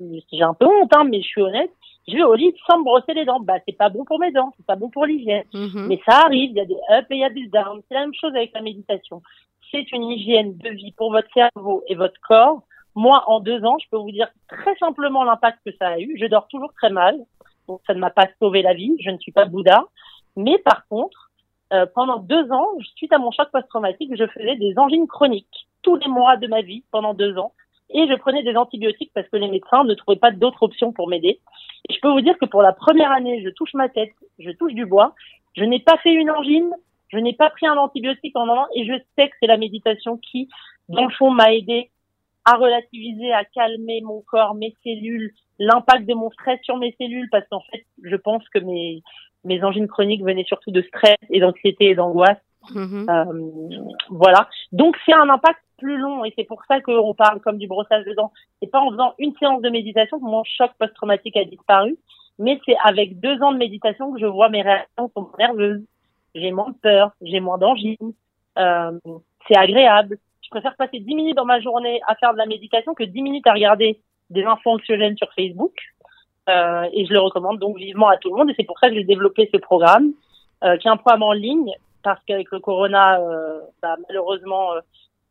j'ai 0.00 0.42
un 0.42 0.54
peu 0.54 0.66
honte, 0.66 0.92
hein, 0.96 1.04
mais 1.04 1.20
je 1.22 1.26
suis 1.26 1.42
honnête. 1.42 1.70
Je 2.08 2.14
vais 2.14 2.22
au 2.22 2.34
lit 2.34 2.54
sans 2.66 2.78
me 2.78 2.84
brosser 2.84 3.14
les 3.14 3.24
dents. 3.24 3.40
Bah, 3.40 3.54
c'est 3.66 3.76
pas 3.76 3.88
bon 3.88 4.04
pour 4.04 4.18
mes 4.18 4.30
dents, 4.30 4.52
c'est 4.56 4.66
pas 4.66 4.76
bon 4.76 4.90
pour 4.90 5.06
l'hygiène. 5.06 5.44
Mhm. 5.52 5.86
Mais 5.88 6.00
ça 6.08 6.22
arrive, 6.24 6.50
il 6.50 6.56
y 6.56 6.60
a 6.60 6.64
des 6.64 6.74
ups 6.74 7.10
et 7.10 7.14
il 7.14 7.20
y 7.20 7.24
a 7.24 7.30
des 7.30 7.46
downs. 7.46 7.82
C'est 7.88 7.94
la 7.94 8.00
même 8.00 8.14
chose 8.14 8.34
avec 8.34 8.52
la 8.52 8.62
méditation. 8.62 9.22
C'est 9.70 9.90
une 9.92 10.04
hygiène 10.04 10.56
de 10.56 10.70
vie 10.70 10.92
pour 10.92 11.12
votre 11.12 11.28
cerveau 11.32 11.82
et 11.88 11.94
votre 11.94 12.20
corps. 12.26 12.62
Moi, 12.94 13.24
en 13.26 13.40
deux 13.40 13.64
ans, 13.64 13.76
je 13.82 13.88
peux 13.90 13.96
vous 13.96 14.12
dire 14.12 14.28
très 14.48 14.76
simplement 14.76 15.24
l'impact 15.24 15.58
que 15.66 15.72
ça 15.76 15.88
a 15.88 15.98
eu. 15.98 16.16
Je 16.18 16.26
dors 16.26 16.46
toujours 16.48 16.72
très 16.74 16.90
mal. 16.90 17.18
Donc, 17.66 17.80
ça 17.86 17.94
ne 17.94 17.98
m'a 17.98 18.10
pas 18.10 18.28
sauvé 18.38 18.62
la 18.62 18.74
vie. 18.74 18.94
Je 19.00 19.10
ne 19.10 19.18
suis 19.18 19.32
pas 19.32 19.46
Bouddha. 19.46 19.84
Mais 20.36 20.58
par 20.58 20.86
contre, 20.88 21.23
euh, 21.72 21.86
pendant 21.94 22.18
deux 22.18 22.50
ans, 22.52 22.68
suite 22.96 23.12
à 23.12 23.18
mon 23.18 23.30
choc 23.30 23.48
post-traumatique, 23.50 24.10
je 24.16 24.26
faisais 24.26 24.56
des 24.56 24.78
angines 24.78 25.06
chroniques 25.06 25.66
tous 25.82 25.96
les 25.96 26.08
mois 26.08 26.36
de 26.36 26.46
ma 26.46 26.62
vie 26.62 26.84
pendant 26.90 27.14
deux 27.14 27.36
ans. 27.38 27.52
Et 27.90 28.06
je 28.08 28.14
prenais 28.14 28.42
des 28.42 28.56
antibiotiques 28.56 29.12
parce 29.14 29.28
que 29.28 29.36
les 29.36 29.48
médecins 29.48 29.84
ne 29.84 29.94
trouvaient 29.94 30.18
pas 30.18 30.30
d'autres 30.30 30.62
options 30.62 30.92
pour 30.92 31.08
m'aider. 31.08 31.40
Je 31.90 31.96
peux 32.00 32.10
vous 32.10 32.22
dire 32.22 32.38
que 32.38 32.46
pour 32.46 32.62
la 32.62 32.72
première 32.72 33.12
année, 33.12 33.42
je 33.44 33.50
touche 33.50 33.74
ma 33.74 33.88
tête, 33.88 34.12
je 34.38 34.50
touche 34.50 34.72
du 34.72 34.86
bois. 34.86 35.14
Je 35.56 35.64
n'ai 35.64 35.80
pas 35.80 35.96
fait 35.98 36.12
une 36.12 36.30
angine, 36.30 36.72
je 37.08 37.18
n'ai 37.18 37.34
pas 37.34 37.50
pris 37.50 37.66
un 37.66 37.76
antibiotique 37.76 38.34
un 38.36 38.48
an 38.48 38.66
et 38.74 38.86
je 38.86 38.94
sais 39.16 39.28
que 39.28 39.36
c'est 39.38 39.46
la 39.46 39.58
méditation 39.58 40.16
qui, 40.16 40.48
dans 40.88 41.04
le 41.04 41.12
fond, 41.12 41.30
m'a 41.30 41.52
aidé 41.52 41.90
à 42.44 42.56
relativiser, 42.56 43.32
à 43.32 43.44
calmer 43.44 44.00
mon 44.02 44.22
corps, 44.22 44.54
mes 44.54 44.74
cellules, 44.82 45.32
l'impact 45.58 46.06
de 46.06 46.14
mon 46.14 46.30
stress 46.30 46.60
sur 46.62 46.76
mes 46.76 46.94
cellules 46.98 47.28
parce 47.30 47.46
qu'en 47.48 47.60
fait, 47.60 47.86
je 48.02 48.16
pense 48.16 48.46
que 48.48 48.58
mes, 48.58 49.02
mes 49.44 49.62
angines 49.62 49.88
chroniques 49.88 50.22
venaient 50.22 50.44
surtout 50.44 50.70
de 50.70 50.82
stress 50.82 51.16
et 51.30 51.40
d'anxiété 51.40 51.90
et 51.90 51.94
d'angoisse. 51.94 52.38
Mm-hmm. 52.70 53.10
Euh, 53.10 53.92
voilà. 54.10 54.48
Donc 54.72 54.96
c'est 55.04 55.12
un 55.12 55.28
impact 55.28 55.60
plus 55.78 55.98
long 55.98 56.24
et 56.24 56.32
c'est 56.36 56.44
pour 56.44 56.62
ça 56.66 56.80
qu'on 56.80 57.14
parle 57.14 57.40
comme 57.40 57.58
du 57.58 57.66
brossage 57.66 58.04
de 58.04 58.14
dents. 58.14 58.32
C'est 58.60 58.70
pas 58.70 58.80
en 58.80 58.90
faisant 58.90 59.14
une 59.18 59.34
séance 59.36 59.62
de 59.62 59.70
méditation 59.70 60.18
que 60.18 60.24
mon 60.24 60.44
choc 60.44 60.70
post-traumatique 60.78 61.36
a 61.36 61.44
disparu, 61.44 61.96
mais 62.38 62.60
c'est 62.64 62.76
avec 62.82 63.20
deux 63.20 63.40
ans 63.42 63.52
de 63.52 63.58
méditation 63.58 64.12
que 64.12 64.20
je 64.20 64.26
vois 64.26 64.48
mes 64.48 64.62
réactions 64.62 65.10
sont 65.14 65.30
nerveuses. 65.38 65.82
J'ai 66.34 66.52
moins 66.52 66.70
de 66.70 66.76
peur, 66.76 67.12
j'ai 67.22 67.40
moins 67.40 67.58
d'angines. 67.58 68.14
Euh, 68.58 68.98
c'est 69.46 69.56
agréable. 69.56 70.18
Je 70.42 70.48
préfère 70.50 70.74
passer 70.76 71.00
dix 71.00 71.14
minutes 71.14 71.36
dans 71.36 71.44
ma 71.44 71.60
journée 71.60 72.00
à 72.06 72.14
faire 72.16 72.32
de 72.32 72.38
la 72.38 72.46
méditation 72.46 72.94
que 72.94 73.04
dix 73.04 73.22
minutes 73.22 73.46
à 73.46 73.52
regarder 73.52 74.00
des 74.30 74.44
infos 74.44 74.70
anxiogènes 74.70 75.16
sur 75.16 75.32
Facebook. 75.34 75.72
Euh, 76.48 76.88
et 76.92 77.06
je 77.06 77.12
le 77.12 77.20
recommande 77.20 77.58
donc 77.58 77.76
vivement 77.78 78.08
à 78.08 78.16
tout 78.16 78.30
le 78.30 78.36
monde. 78.36 78.50
Et 78.50 78.54
c'est 78.56 78.64
pour 78.64 78.78
ça 78.78 78.88
que 78.88 78.94
j'ai 78.94 79.04
développé 79.04 79.48
ce 79.52 79.58
programme, 79.58 80.12
euh, 80.62 80.76
qui 80.76 80.88
est 80.88 80.90
un 80.90 80.96
programme 80.96 81.22
en 81.22 81.32
ligne, 81.32 81.72
parce 82.02 82.20
qu'avec 82.26 82.50
le 82.50 82.60
corona, 82.60 83.18
euh, 83.20 83.60
bah, 83.82 83.96
malheureusement, 84.08 84.74
euh, 84.74 84.80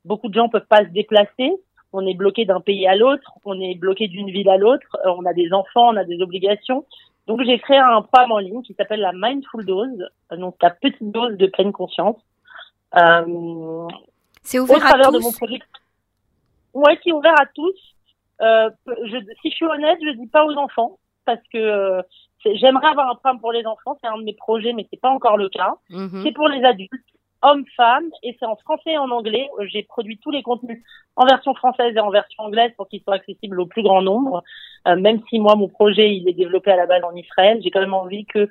beaucoup 0.05 0.27
de 0.27 0.33
gens 0.33 0.49
peuvent 0.49 0.67
pas 0.67 0.83
se 0.83 0.89
déplacer. 0.89 1.53
On 1.93 2.05
est 2.07 2.15
bloqué 2.15 2.45
d'un 2.45 2.59
pays 2.59 2.87
à 2.87 2.95
l'autre, 2.95 3.31
on 3.45 3.59
est 3.61 3.75
bloqué 3.75 4.07
d'une 4.07 4.31
ville 4.31 4.49
à 4.49 4.57
l'autre, 4.57 4.97
euh, 5.05 5.13
on 5.15 5.25
a 5.25 5.33
des 5.33 5.53
enfants, 5.53 5.89
on 5.89 5.97
a 5.97 6.03
des 6.03 6.19
obligations. 6.21 6.85
Donc 7.27 7.41
j'ai 7.45 7.59
créé 7.59 7.77
un 7.77 8.01
programme 8.01 8.31
en 8.31 8.39
ligne 8.39 8.63
qui 8.63 8.73
s'appelle 8.73 8.99
la 8.99 9.11
Mindful 9.13 9.63
Dose, 9.65 10.09
donc 10.31 10.55
la 10.61 10.71
petite 10.71 10.97
dose 10.99 11.37
de 11.37 11.45
pleine 11.45 11.71
conscience. 11.71 12.17
c'est 14.41 14.59
ouvert 14.59 14.85
à 14.85 15.03
tous. 15.03 15.11
De 15.11 15.19
mon 15.19 15.31
projet. 15.31 15.59
Ouais, 16.73 16.97
qui 16.97 17.09
est 17.09 17.13
ouvert 17.13 17.39
à 17.39 17.45
tous. 17.45 17.77
Euh, 18.41 18.69
je, 18.87 19.17
si 19.41 19.51
je 19.51 19.55
suis 19.55 19.65
honnête, 19.65 19.99
je 20.01 20.17
dis 20.17 20.27
pas 20.27 20.43
aux 20.43 20.55
enfants 20.55 20.97
parce 21.25 21.41
que 21.51 21.57
euh, 21.57 22.01
j'aimerais 22.45 22.87
avoir 22.87 23.09
un 23.09 23.15
programme 23.15 23.39
pour 23.39 23.51
les 23.51 23.65
enfants, 23.65 23.97
c'est 24.01 24.09
un 24.09 24.17
de 24.17 24.23
mes 24.23 24.33
projets, 24.33 24.73
mais 24.73 24.87
c'est 24.89 24.99
pas 24.99 25.09
encore 25.09 25.37
le 25.37 25.49
cas. 25.49 25.75
Mhm. 25.89 26.21
C'est 26.23 26.31
pour 26.31 26.47
les 26.47 26.63
adultes, 26.63 26.91
hommes, 27.41 27.65
femmes, 27.75 28.09
et 28.23 28.35
c'est 28.39 28.45
en 28.45 28.55
français 28.55 28.91
et 28.91 28.97
en 28.97 29.09
anglais. 29.11 29.49
J'ai 29.67 29.83
produit 29.83 30.17
tous 30.17 30.31
les 30.31 30.43
contenus 30.43 30.81
en 31.15 31.25
version 31.25 31.53
française 31.53 31.95
et 31.95 31.99
en 31.99 32.09
version 32.09 32.43
anglaise 32.43 32.71
pour 32.77 32.87
qu'ils 32.87 33.01
soient 33.01 33.15
accessibles 33.15 33.59
au 33.59 33.65
plus 33.65 33.83
grand 33.83 34.01
nombre. 34.01 34.43
Euh, 34.87 34.95
même 34.95 35.21
si 35.29 35.39
moi, 35.39 35.55
mon 35.55 35.67
projet, 35.67 36.15
il 36.15 36.27
est 36.27 36.33
développé 36.33 36.71
à 36.71 36.75
la 36.75 36.85
base 36.85 37.03
en 37.03 37.15
Israël, 37.15 37.59
j'ai 37.63 37.71
quand 37.71 37.81
même 37.81 37.93
envie 37.93 38.25
que 38.25 38.49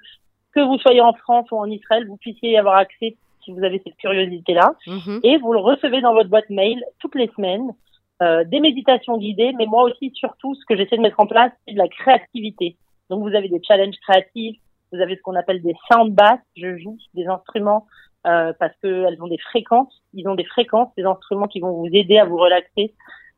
que 0.55 0.61
vous 0.61 0.79
soyez 0.79 1.01
en 1.01 1.15
France 1.15 1.51
ou 1.51 1.57
en 1.57 1.71
Israël, 1.71 2.07
vous 2.07 2.19
puissiez 2.19 2.51
y 2.51 2.57
avoir 2.59 2.77
accès 2.77 3.17
si 3.43 3.53
vous 3.53 3.65
avez 3.65 3.81
cette 3.85 3.97
curiosité-là. 3.97 4.75
Mhm. 4.87 5.21
Et 5.23 5.39
vous 5.39 5.53
le 5.53 5.59
recevez 5.59 6.01
dans 6.01 6.13
votre 6.13 6.29
boîte 6.29 6.51
mail 6.51 6.85
toutes 7.01 7.15
les 7.15 7.31
semaines. 7.37 7.73
Euh, 8.21 8.45
des 8.45 8.61
méditations 8.61 9.17
guidées, 9.19 9.53
mais 9.59 9.67
moi 9.67 9.85
aussi, 9.85 10.13
surtout, 10.15 10.55
ce 10.55 10.65
que 10.67 10.77
j'essaie 10.77 10.97
de 10.97 11.03
mettre 11.03 11.21
en 11.21 11.27
place, 11.27 11.53
c'est 11.67 11.75
de 11.75 11.79
la 11.79 11.89
créativité. 11.89 12.77
Donc, 13.11 13.23
vous 13.23 13.35
avez 13.35 13.49
des 13.49 13.61
challenges 13.67 13.97
créatifs, 14.07 14.59
vous 14.93 15.01
avez 15.01 15.17
ce 15.17 15.23
qu'on 15.23 15.35
appelle 15.35 15.63
des 15.63 15.75
sound 15.91 16.15
bass. 16.15 16.39
Je 16.57 16.77
joue 16.79 16.99
des 17.15 17.27
instruments 17.27 17.87
euh, 18.27 18.53
parce 18.59 18.75
qu'elles 18.83 19.21
ont 19.21 19.27
des 19.27 19.39
fréquences. 19.39 20.03
Ils 20.13 20.29
ont 20.29 20.35
des 20.35 20.45
fréquences, 20.45 20.95
des 20.97 21.05
instruments 21.05 21.49
qui 21.49 21.61
vont 21.61 21.73
vous 21.73 21.89
aider 21.93 22.19
à 22.19 22.25
vous 22.25 22.37
relaxer. 22.37 22.95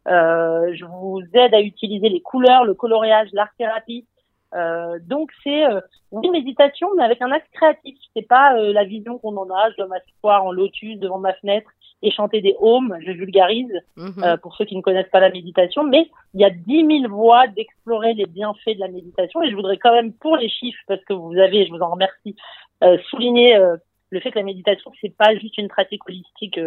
Euh, 0.09 0.75
je 0.75 0.85
vous 0.85 1.23
aide 1.33 1.55
à 1.55 1.61
utiliser 1.61 2.09
les 2.09 2.21
couleurs, 2.21 2.65
le 2.65 2.75
coloriage, 2.75 3.29
l'art 3.33 3.55
thérapie. 3.57 4.07
Euh, 4.55 4.99
donc 5.03 5.31
c'est 5.43 5.65
euh, 5.65 5.81
une 6.13 6.31
méditation, 6.31 6.89
mais 6.97 7.05
avec 7.05 7.23
un 7.23 7.31
acte 7.33 7.49
créatif. 7.53 7.97
C'est 8.15 8.27
pas 8.27 8.57
euh, 8.57 8.73
la 8.73 8.85
vision 8.85 9.19
qu'on 9.19 9.37
en 9.37 9.49
a. 9.51 9.71
Je 9.71 9.77
dois 9.77 9.87
m'asseoir 9.87 10.45
en 10.45 10.53
lotus 10.53 10.99
devant 10.99 11.19
ma 11.19 11.33
fenêtre 11.35 11.71
et 12.03 12.11
chanter 12.11 12.41
des 12.41 12.55
ohms, 12.61 12.99
je 13.01 13.13
vulgarise 13.13 13.73
mhm. 13.97 14.37
pour 14.43 14.55
ceux 14.57 14.65
qui 14.65 14.77
ne 14.77 14.83
connaissent 14.83 15.11
pas 15.11 15.21
la 15.21 15.31
méditation, 15.31 15.85
mais 15.85 16.11
il 16.35 16.41
y 16.41 16.45
a 16.45 16.51
10 16.51 17.03
000 17.03 17.15
voies 17.15 17.47
d'explorer 17.49 18.15
les 18.15 18.27
bienfaits 18.27 18.75
de 18.75 18.81
la 18.81 18.89
méditation 18.89 19.43
et 19.43 19.51
je 19.51 19.55
voudrais 19.55 19.79
quand 19.79 19.93
même 19.95 20.13
pour 20.13 20.37
les 20.37 20.49
chiffres, 20.49 20.83
parce 20.87 21.03
que 21.05 21.15
vous 21.15 21.37
avez, 21.39 21.67
je 21.67 21.71
vous 21.71 21.81
en 21.81 21.91
remercie, 21.91 22.37
souligner 23.09 23.59
le 24.11 24.21
fait 24.21 24.31
que 24.31 24.39
la 24.39 24.45
méditation 24.45 24.93
c'est 25.01 25.17
pas 25.17 25.35
juste 25.37 25.57
une 25.57 25.69
pratique 25.69 26.07
holistique 26.07 26.61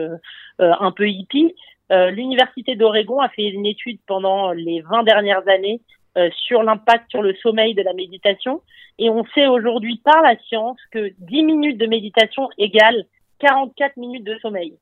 un 0.57 0.91
peu 0.91 1.07
hippie. 1.07 1.53
L'université 1.91 2.75
d'Oregon 2.75 3.19
a 3.19 3.29
fait 3.29 3.47
une 3.47 3.67
étude 3.67 3.99
pendant 4.07 4.53
les 4.53 4.81
20 4.81 5.03
dernières 5.03 5.47
années 5.47 5.81
euh, 6.17 6.29
sur 6.47 6.63
l'impact 6.63 7.11
sur 7.11 7.21
le 7.21 7.35
sommeil 7.35 7.75
de 7.75 7.83
la 7.83 7.93
méditation. 7.93 8.61
Et 8.97 9.07
on 9.07 9.23
sait 9.35 9.45
aujourd'hui 9.45 10.01
par 10.03 10.23
la 10.23 10.35
science 10.47 10.79
que 10.91 11.13
10 11.19 11.43
minutes 11.43 11.77
de 11.77 11.85
méditation 11.85 12.49
égale 12.57 13.05
44 13.37 13.97
minutes 13.97 14.23
de 14.23 14.35
sommeil. 14.39 14.79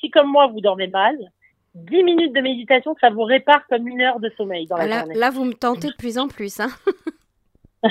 Si 0.00 0.10
comme 0.10 0.30
moi 0.30 0.46
vous 0.48 0.60
dormez 0.60 0.88
mal, 0.88 1.16
10 1.74 2.04
minutes 2.04 2.34
de 2.34 2.40
méditation, 2.40 2.96
ça 3.00 3.10
vous 3.10 3.24
répare 3.24 3.66
comme 3.68 3.86
une 3.86 4.00
heure 4.00 4.18
de 4.18 4.30
sommeil 4.36 4.66
dans 4.66 4.76
la 4.76 4.86
là, 4.86 4.98
journée. 5.00 5.14
Là, 5.14 5.30
vous 5.30 5.44
me 5.44 5.52
tentez 5.52 5.88
de 5.88 5.96
plus 5.96 6.18
en 6.18 6.26
plus. 6.26 6.58
Hein 6.60 6.70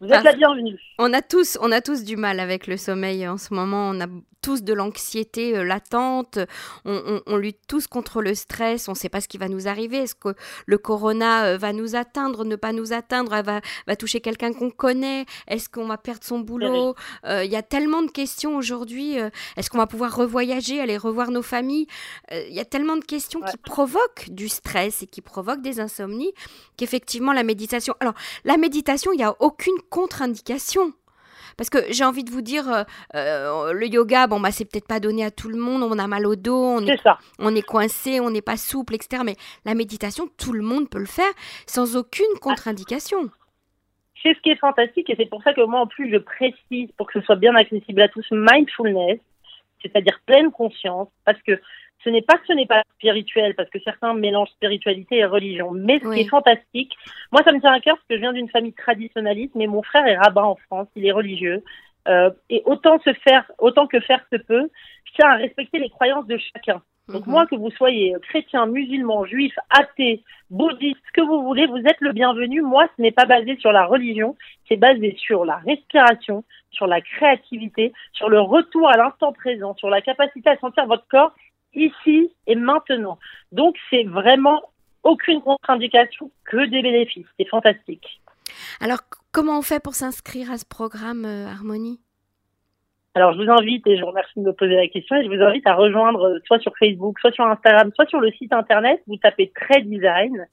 vous 0.00 0.08
êtes 0.08 0.24
la 0.24 0.32
bienvenue. 0.32 0.78
On 0.98 1.12
a 1.12 1.22
tous, 1.22 1.58
on 1.62 1.70
a 1.70 1.80
tous 1.80 2.02
du 2.04 2.16
mal 2.16 2.40
avec 2.40 2.66
le 2.66 2.76
sommeil 2.76 3.26
en 3.28 3.38
ce 3.38 3.54
moment. 3.54 3.90
On 3.90 4.00
a 4.00 4.06
tous 4.46 4.62
de 4.62 4.72
l'anxiété 4.72 5.56
euh, 5.56 5.64
latente. 5.64 6.38
On, 6.84 7.36
lutte 7.36 7.58
tous 7.66 7.88
contre 7.88 8.22
le 8.22 8.32
stress. 8.36 8.86
On 8.86 8.92
ne 8.92 8.96
sait 8.96 9.08
pas 9.08 9.20
ce 9.20 9.26
qui 9.26 9.38
va 9.38 9.48
nous 9.48 9.66
arriver. 9.66 9.96
Est-ce 9.96 10.14
que 10.14 10.36
le 10.66 10.78
corona 10.78 11.46
euh, 11.46 11.58
va 11.58 11.72
nous 11.72 11.96
atteindre, 11.96 12.44
ne 12.44 12.54
pas 12.54 12.70
nous 12.70 12.92
atteindre, 12.92 13.42
va, 13.42 13.60
va 13.88 13.96
toucher 13.96 14.20
quelqu'un 14.20 14.52
qu'on 14.52 14.70
connaît? 14.70 15.26
Est-ce 15.48 15.68
qu'on 15.68 15.88
va 15.88 15.98
perdre 15.98 16.22
son 16.22 16.38
boulot? 16.38 16.94
Euh, 17.24 17.44
Il 17.44 17.50
y 17.50 17.56
a 17.56 17.62
tellement 17.64 18.02
de 18.02 18.10
questions 18.12 18.56
aujourd'hui. 18.56 19.16
Est-ce 19.56 19.68
qu'on 19.68 19.78
va 19.78 19.88
pouvoir 19.88 20.14
revoyager, 20.14 20.80
aller 20.80 20.96
revoir 20.96 21.32
nos 21.32 21.42
familles? 21.42 21.88
Il 22.30 22.54
y 22.54 22.60
a 22.60 22.64
tellement 22.64 22.96
de 22.96 23.04
questions 23.04 23.40
qui 23.40 23.56
provoquent 23.56 24.30
du 24.30 24.48
stress 24.48 25.02
et 25.02 25.06
qui 25.08 25.22
provoquent 25.22 25.62
des 25.62 25.80
insomnies 25.80 26.32
qu'effectivement 26.76 27.32
la 27.32 27.42
méditation. 27.42 27.94
Alors 27.98 28.14
la 28.44 28.58
méditation, 28.58 29.12
il 29.12 29.16
n'y 29.16 29.24
a 29.24 29.34
aucune 29.40 29.80
contre-indication. 29.90 30.92
Parce 31.56 31.70
que 31.70 31.78
j'ai 31.90 32.04
envie 32.04 32.24
de 32.24 32.30
vous 32.30 32.42
dire, 32.42 32.68
euh, 32.68 32.84
euh, 33.14 33.72
le 33.72 33.86
yoga, 33.86 34.26
bon, 34.26 34.40
bah, 34.40 34.50
c'est 34.50 34.64
peut-être 34.64 34.86
pas 34.86 35.00
donné 35.00 35.24
à 35.24 35.30
tout 35.30 35.48
le 35.48 35.58
monde, 35.58 35.82
on 35.82 35.98
a 35.98 36.06
mal 36.06 36.26
au 36.26 36.36
dos, 36.36 36.62
on 36.62 36.86
est, 36.86 37.00
on 37.38 37.54
est 37.54 37.62
coincé, 37.62 38.20
on 38.20 38.30
n'est 38.30 38.42
pas 38.42 38.56
souple, 38.56 38.94
etc. 38.94 39.22
Mais 39.24 39.36
la 39.64 39.74
méditation, 39.74 40.28
tout 40.38 40.52
le 40.52 40.62
monde 40.62 40.90
peut 40.90 40.98
le 40.98 41.06
faire 41.06 41.32
sans 41.66 41.96
aucune 41.96 42.26
contre-indication. 42.40 43.30
C'est 44.22 44.34
ce 44.34 44.40
qui 44.40 44.50
est 44.50 44.56
fantastique 44.56 45.08
et 45.08 45.14
c'est 45.16 45.28
pour 45.28 45.42
ça 45.42 45.54
que 45.54 45.64
moi, 45.64 45.80
en 45.80 45.86
plus, 45.86 46.10
je 46.10 46.18
précise 46.18 46.90
pour 46.96 47.06
que 47.06 47.18
ce 47.20 47.24
soit 47.24 47.36
bien 47.36 47.54
accessible 47.54 48.02
à 48.02 48.08
tous, 48.08 48.26
mindfulness, 48.30 49.20
c'est-à-dire 49.82 50.20
pleine 50.26 50.50
conscience, 50.50 51.08
parce 51.24 51.40
que 51.42 51.60
ce 52.04 52.10
n'est 52.10 52.22
pas 52.22 52.38
que 52.38 52.46
ce 52.46 52.52
n'est 52.52 52.66
pas 52.66 52.82
spirituel, 52.94 53.54
parce 53.54 53.70
que 53.70 53.78
certains 53.80 54.14
mélangent 54.14 54.50
spiritualité 54.50 55.18
et 55.18 55.24
religion. 55.24 55.70
Mais 55.72 55.98
ce 55.98 56.12
qui 56.12 56.20
est 56.20 56.28
fantastique, 56.28 56.94
moi 57.32 57.42
ça 57.44 57.52
me 57.52 57.60
tient 57.60 57.72
à 57.72 57.80
cœur 57.80 57.96
parce 57.96 58.06
que 58.08 58.16
je 58.16 58.20
viens 58.20 58.32
d'une 58.32 58.48
famille 58.48 58.74
traditionnaliste, 58.74 59.54
mais 59.54 59.66
mon 59.66 59.82
frère 59.82 60.06
est 60.06 60.16
rabbin 60.16 60.44
en 60.44 60.56
France, 60.56 60.88
il 60.96 61.06
est 61.06 61.12
religieux. 61.12 61.62
Euh, 62.08 62.30
et 62.50 62.62
autant 62.66 63.00
se 63.00 63.12
faire, 63.14 63.50
autant 63.58 63.86
que 63.86 63.98
faire 64.00 64.24
se 64.32 64.36
peut, 64.36 64.70
je 65.04 65.12
tiens 65.14 65.28
à 65.28 65.36
respecter 65.36 65.78
les 65.78 65.90
croyances 65.90 66.26
de 66.26 66.38
chacun. 66.38 66.80
Donc 67.08 67.26
mhm. 67.26 67.32
moi, 67.32 67.46
que 67.46 67.54
vous 67.54 67.70
soyez 67.70 68.14
chrétien, 68.28 68.66
musulman, 68.66 69.24
juif, 69.24 69.54
athée, 69.70 70.22
bouddhiste, 70.50 71.00
ce 71.06 71.12
que 71.12 71.26
vous 71.26 71.42
voulez, 71.42 71.66
vous 71.66 71.78
êtes 71.78 72.00
le 72.00 72.12
bienvenu. 72.12 72.62
Moi, 72.62 72.88
ce 72.96 73.02
n'est 73.02 73.12
pas 73.12 73.26
basé 73.26 73.56
sur 73.56 73.72
la 73.72 73.86
religion, 73.86 74.36
c'est 74.68 74.76
basé 74.76 75.14
sur 75.18 75.44
la 75.44 75.56
respiration, 75.58 76.44
sur 76.70 76.86
la 76.86 77.00
créativité, 77.00 77.92
sur 78.12 78.28
le 78.28 78.40
retour 78.40 78.88
à 78.88 78.96
l'instant 78.96 79.32
présent, 79.32 79.74
sur 79.76 79.88
la 79.88 80.00
capacité 80.00 80.50
à 80.50 80.56
sentir 80.58 80.86
votre 80.86 81.06
corps 81.08 81.32
ici 81.74 82.32
et 82.46 82.54
maintenant. 82.54 83.18
Donc 83.52 83.76
c'est 83.90 84.04
vraiment 84.04 84.62
aucune 85.02 85.40
contre-indication, 85.40 86.30
que 86.44 86.66
des 86.66 86.82
bénéfices. 86.82 87.26
C'est 87.38 87.48
fantastique. 87.48 88.20
Alors 88.80 89.00
comment 89.32 89.58
on 89.58 89.62
fait 89.62 89.82
pour 89.82 89.94
s'inscrire 89.94 90.50
à 90.50 90.58
ce 90.58 90.64
programme 90.64 91.24
euh, 91.24 91.46
Harmonie? 91.46 92.00
Alors, 93.16 93.32
je 93.32 93.42
vous 93.42 93.50
invite, 93.50 93.86
et 93.86 93.96
je 93.96 94.02
vous 94.02 94.08
remercie 94.08 94.34
de 94.36 94.44
me 94.44 94.52
poser 94.52 94.74
la 94.74 94.88
question, 94.88 95.16
et 95.16 95.24
je 95.24 95.34
vous 95.34 95.42
invite 95.42 95.66
à 95.66 95.74
rejoindre 95.74 96.22
euh, 96.28 96.38
soit 96.44 96.58
sur 96.58 96.74
Facebook, 96.78 97.18
soit 97.18 97.32
sur 97.32 97.46
Instagram, 97.46 97.90
soit 97.94 98.06
sur 98.08 98.20
le 98.20 98.30
site 98.32 98.52
internet. 98.52 99.02
Vous 99.06 99.16
tapez 99.16 99.50
Trait 99.54 99.80
Design, 99.80 100.46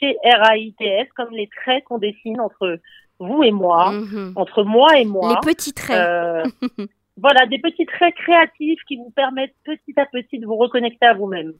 T-R-A-I-T-S, 0.00 1.06
comme 1.14 1.30
les 1.30 1.48
traits 1.62 1.84
qu'on 1.84 1.98
dessine 1.98 2.40
entre 2.40 2.80
vous 3.20 3.44
et 3.44 3.52
moi, 3.52 3.92
mhm. 3.92 4.32
entre 4.34 4.64
moi 4.64 4.98
et 4.98 5.04
moi. 5.04 5.28
Les 5.28 5.52
petits 5.52 5.72
traits. 5.72 5.96
Euh, 5.96 6.42
voilà, 7.20 7.46
des 7.46 7.58
petits 7.58 7.86
traits 7.86 8.14
créatifs 8.14 8.80
qui 8.86 8.96
vous 8.96 9.10
permettent 9.10 9.54
petit 9.64 9.94
à 9.96 10.06
petit 10.06 10.38
de 10.38 10.46
vous 10.46 10.56
reconnecter 10.56 11.06
à 11.06 11.14
vous-même. 11.14 11.52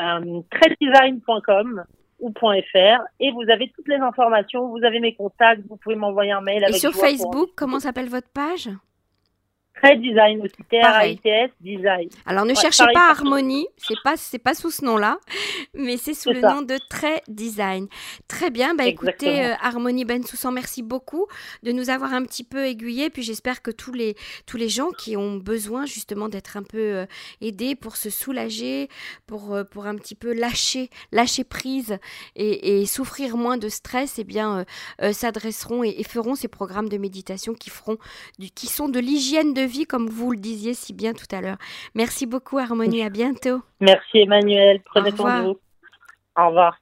Euh, 0.00 0.40
traitdesign.com 0.50 1.84
ou 2.18 2.32
.fr 2.32 3.02
et 3.20 3.30
vous 3.30 3.50
avez 3.50 3.70
toutes 3.74 3.88
les 3.88 3.96
informations, 3.96 4.68
vous 4.68 4.84
avez 4.84 5.00
mes 5.00 5.14
contacts, 5.14 5.62
vous 5.68 5.76
pouvez 5.76 5.96
m'envoyer 5.96 6.32
un 6.32 6.40
mail. 6.40 6.64
Avec 6.64 6.76
et 6.76 6.78
sur 6.78 6.92
Facebook, 6.92 7.50
comment 7.56 7.78
s'appelle 7.78 8.08
votre 8.08 8.30
page? 8.30 8.70
Très 9.82 9.98
design 9.98 10.40
aussi, 10.40 10.54
T-R-A-I-T-S, 10.70 11.50
design. 11.60 12.08
Alors 12.24 12.46
ne 12.46 12.54
cherchez 12.54 12.84
pas 12.94 13.10
Harmonie, 13.10 13.66
c'est 13.76 14.00
pas 14.02 14.16
c'est 14.16 14.38
pas 14.38 14.54
sous 14.54 14.70
ce 14.70 14.82
nom-là, 14.82 15.18
mais 15.74 15.98
c'est 15.98 16.14
sous 16.14 16.30
le 16.30 16.40
nom 16.40 16.62
de 16.62 16.78
Très 16.88 17.22
Design. 17.28 17.86
Très 18.26 18.50
bien, 18.50 18.74
bah 18.74 18.86
écoutez 18.86 19.44
euh, 19.44 19.54
Harmonie 19.60 20.06
Ben 20.06 20.24
Soussan, 20.24 20.50
merci 20.50 20.82
beaucoup 20.82 21.26
de 21.62 21.72
nous 21.72 21.90
avoir 21.90 22.14
un 22.14 22.24
petit 22.24 22.42
peu 22.42 22.64
aiguillés, 22.64 23.10
puis 23.10 23.22
j'espère 23.22 23.60
que 23.60 23.70
tous 23.70 23.92
les 23.92 24.16
tous 24.46 24.56
les 24.56 24.70
gens 24.70 24.92
qui 24.92 25.14
ont 25.14 25.36
besoin 25.36 25.84
justement 25.84 26.30
d'être 26.30 26.56
un 26.56 26.62
peu 26.62 26.78
euh, 26.78 27.06
aidés 27.42 27.74
pour 27.74 27.96
se 27.96 28.08
soulager, 28.08 28.88
pour 29.26 29.54
euh, 29.54 29.64
pour 29.64 29.84
un 29.84 29.96
petit 29.96 30.14
peu 30.14 30.32
lâcher 30.32 30.88
lâcher 31.12 31.44
prise 31.44 31.98
et, 32.34 32.80
et 32.80 32.86
souffrir 32.86 33.36
moins 33.36 33.58
de 33.58 33.68
stress, 33.68 34.18
eh 34.18 34.24
bien 34.24 34.64
s'adresseront 35.12 35.84
et, 35.84 35.96
et, 35.98 36.04
feront 36.04 36.34
ces 36.34 36.48
programmes 36.48 36.88
de 36.88 36.96
méditation 36.96 37.52
qui 37.52 37.68
feront 37.68 37.98
du, 38.38 38.50
qui 38.50 38.68
sont 38.68 38.88
de 38.88 39.00
l'hygiène 39.00 39.52
de 39.52 39.65
vie, 39.66 39.86
comme 39.86 40.08
vous 40.08 40.32
le 40.32 40.38
disiez 40.38 40.74
si 40.74 40.92
bien 40.92 41.12
tout 41.12 41.26
à 41.34 41.40
l'heure. 41.40 41.58
Merci 41.94 42.26
beaucoup, 42.26 42.58
Harmonie. 42.58 43.02
À 43.02 43.10
bientôt. 43.10 43.60
Merci, 43.80 44.18
Emmanuel. 44.18 44.80
Prenez 44.84 45.10
soin 45.10 45.42
de 45.42 45.48
vous. 45.48 45.60
Au 46.38 46.48
revoir. 46.48 46.78